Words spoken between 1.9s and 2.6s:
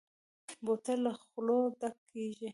کېږي.